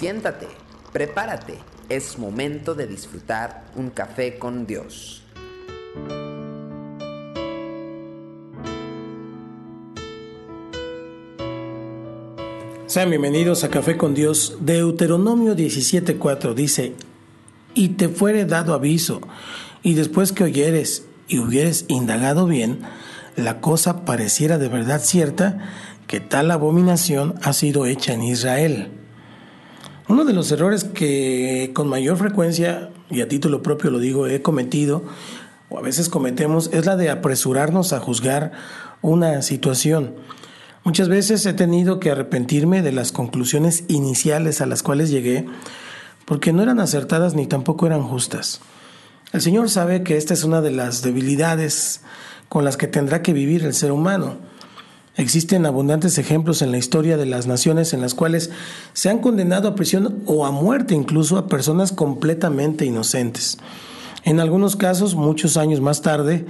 [0.00, 0.48] Siéntate,
[0.94, 1.58] prepárate,
[1.90, 5.22] es momento de disfrutar un café con Dios.
[12.86, 14.56] Sean bienvenidos a Café con Dios.
[14.60, 16.94] Deuteronomio 17:4 dice,
[17.74, 19.20] y te fuere dado aviso,
[19.82, 22.80] y después que oyeres y hubieres indagado bien,
[23.36, 25.58] la cosa pareciera de verdad cierta,
[26.06, 28.99] que tal abominación ha sido hecha en Israel.
[30.10, 34.42] Uno de los errores que con mayor frecuencia, y a título propio lo digo, he
[34.42, 35.04] cometido,
[35.68, 38.50] o a veces cometemos, es la de apresurarnos a juzgar
[39.02, 40.16] una situación.
[40.82, 45.46] Muchas veces he tenido que arrepentirme de las conclusiones iniciales a las cuales llegué,
[46.24, 48.62] porque no eran acertadas ni tampoco eran justas.
[49.32, 52.00] El Señor sabe que esta es una de las debilidades
[52.48, 54.38] con las que tendrá que vivir el ser humano.
[55.16, 58.50] Existen abundantes ejemplos en la historia de las naciones en las cuales
[58.92, 63.58] se han condenado a prisión o a muerte incluso a personas completamente inocentes.
[64.22, 66.44] En algunos casos, muchos años más tarde,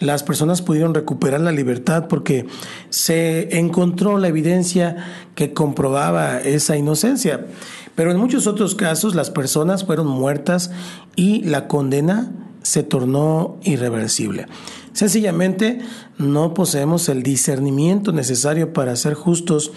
[0.00, 2.46] las personas pudieron recuperar la libertad porque
[2.90, 4.96] se encontró la evidencia
[5.34, 7.46] que comprobaba esa inocencia.
[7.94, 10.72] Pero en muchos otros casos, las personas fueron muertas
[11.14, 14.46] y la condena se tornó irreversible.
[14.92, 15.80] Sencillamente
[16.18, 19.72] no poseemos el discernimiento necesario para ser justos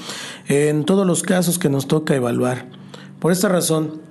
[0.48, 2.68] en todos los casos que nos toca evaluar.
[3.20, 4.02] Por esta razón,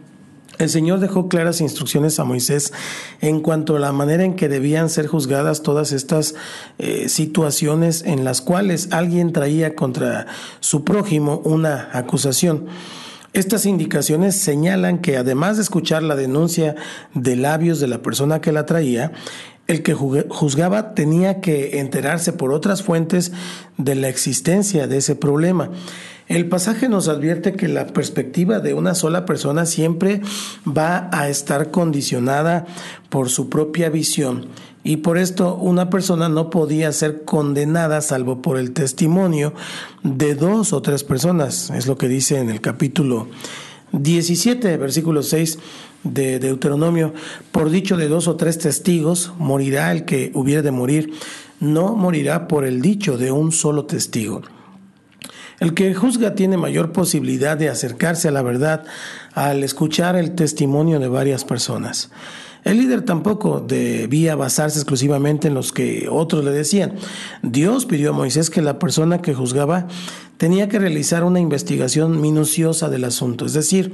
[0.58, 2.72] el Señor dejó claras instrucciones a Moisés
[3.20, 6.34] en cuanto a la manera en que debían ser juzgadas todas estas
[6.78, 10.26] eh, situaciones en las cuales alguien traía contra
[10.60, 12.66] su prójimo una acusación.
[13.34, 16.76] Estas indicaciones señalan que además de escuchar la denuncia
[17.14, 19.10] de labios de la persona que la traía,
[19.66, 23.32] el que juzgaba tenía que enterarse por otras fuentes
[23.76, 25.70] de la existencia de ese problema.
[26.26, 30.22] El pasaje nos advierte que la perspectiva de una sola persona siempre
[30.66, 32.64] va a estar condicionada
[33.10, 34.46] por su propia visión
[34.84, 39.52] y por esto una persona no podía ser condenada salvo por el testimonio
[40.02, 41.70] de dos o tres personas.
[41.70, 43.28] Es lo que dice en el capítulo
[43.92, 45.58] 17, versículo 6
[46.04, 47.12] de Deuteronomio,
[47.52, 51.12] por dicho de dos o tres testigos, morirá el que hubiere de morir,
[51.60, 54.42] no morirá por el dicho de un solo testigo.
[55.60, 58.84] El que juzga tiene mayor posibilidad de acercarse a la verdad
[59.34, 62.10] al escuchar el testimonio de varias personas.
[62.64, 66.94] El líder tampoco debía basarse exclusivamente en los que otros le decían.
[67.42, 69.86] Dios pidió a Moisés que la persona que juzgaba
[70.38, 73.92] tenía que realizar una investigación minuciosa del asunto, es decir,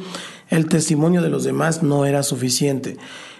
[0.49, 2.97] el testimonio de los demás no era suficiente.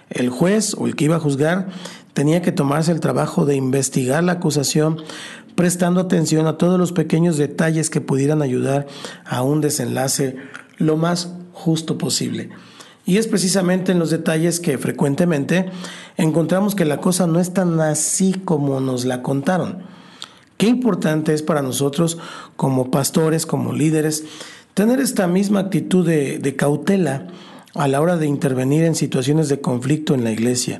[0.09, 1.69] El juez o el que iba a juzgar
[2.13, 4.97] tenía que tomarse el trabajo de investigar la acusación,
[5.55, 8.87] prestando atención a todos los pequeños detalles que pudieran ayudar
[9.25, 10.37] a un desenlace
[10.77, 12.49] lo más justo posible.
[13.05, 15.69] Y es precisamente en los detalles que frecuentemente
[16.17, 19.79] encontramos que la cosa no es tan así como nos la contaron.
[20.57, 22.19] Qué importante es para nosotros
[22.55, 24.25] como pastores, como líderes,
[24.75, 27.27] tener esta misma actitud de, cautela
[27.73, 30.79] a la hora de intervenir en situaciones de conflicto en la iglesia.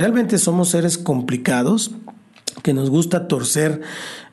[0.00, 1.92] Realmente somos seres complicados
[2.62, 3.82] que nos gusta torcer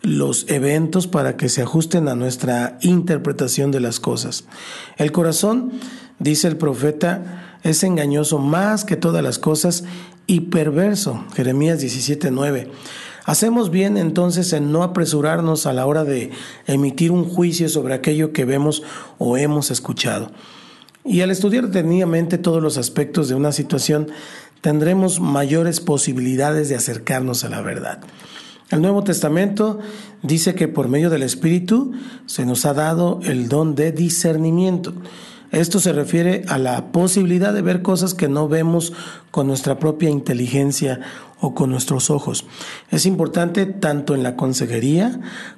[0.02, 4.46] los eventos para que se ajusten a nuestra interpretación de las cosas.
[4.98, 5.74] El corazón
[6.20, 9.84] Dice el profeta, es engañoso más que todas las cosas
[10.26, 11.24] y perverso.
[11.36, 12.72] Jeremías 17:9.
[13.26, 16.32] Hacemos bien entonces en no apresurarnos a la hora de
[16.66, 18.82] emitir un juicio sobre aquello que vemos
[19.20, 20.32] o hemos escuchado.
[21.04, 24.10] Y al estudiar detenidamente todos los aspectos de una situación,
[24.68, 28.02] tendremos mayores posibilidades de acercarnos a la verdad.
[28.70, 29.80] El Nuevo Testamento
[30.24, 31.94] dice que por medio del Espíritu
[32.26, 34.94] se nos ha dado el don de discernimiento.
[35.52, 38.92] Esto se refiere a la posibilidad de ver cosas que no vemos
[39.32, 41.00] con nuestra propia inteligencia
[41.40, 42.46] o con nuestros ojos.
[42.92, 45.18] Es importante tanto en la consejería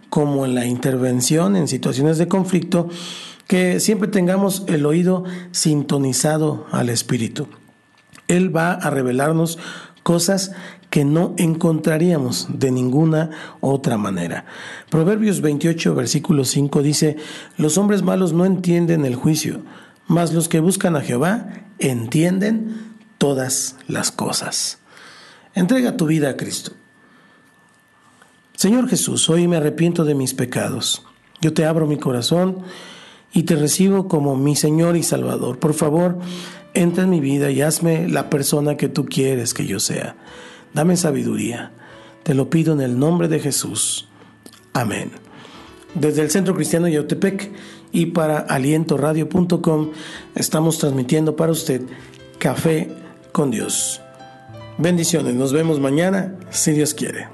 [0.10, 2.90] como en la intervención en situaciones de conflicto
[3.48, 7.48] que siempre tengamos el oído sintonizado al Espíritu.
[8.30, 9.60] Él va a revelarnos
[10.04, 10.54] cosas
[10.90, 14.46] que no encontraríamos de ninguna otra manera.
[14.90, 17.18] Proverbios 28, versículo 5 dice,
[17.58, 19.62] los hombres malos no entienden el juicio,
[20.08, 24.80] mas los que buscan a Jehová entienden todas las cosas.
[25.54, 26.72] Entrega tu vida a Cristo.
[28.56, 31.04] Señor Jesús, hoy me arrepiento de mis pecados.
[31.42, 32.64] Yo te abro mi corazón
[33.32, 35.60] y te recibo como mi Señor y Salvador.
[35.60, 36.18] Por favor,
[36.80, 40.16] entra en mi vida y hazme la persona que tú quieres que yo sea.
[40.74, 41.72] Dame sabiduría.
[42.24, 44.08] Te lo pido en el nombre de Jesús.
[44.74, 45.12] Amén.
[45.94, 47.52] Desde el Centro Cristiano Yautepec
[47.92, 49.92] y para alientoradio.com
[50.36, 51.82] estamos transmitiendo para usted
[52.38, 52.90] Café
[53.32, 54.00] con Dios.
[54.78, 57.28] Bendiciones, nos vemos mañana, si Dios quiere.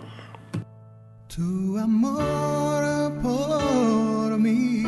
[1.35, 4.83] Tu amor por mí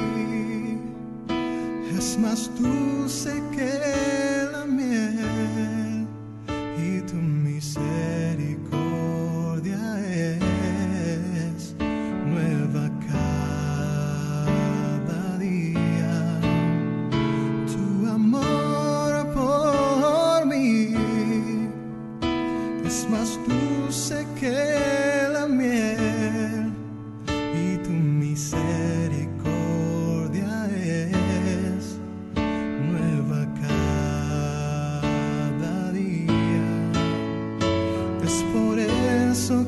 [1.96, 4.37] es más dulce que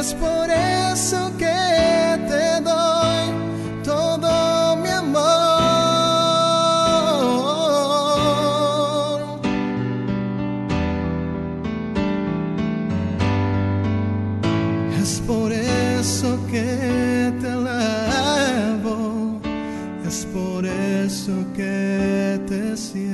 [0.00, 3.22] es por eso que te doy
[3.84, 5.20] todo mi amor.
[15.02, 19.38] Es por eso que te alabo,
[20.06, 23.09] es por eso que te sirvo,